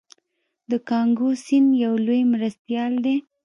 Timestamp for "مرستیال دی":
2.33-3.15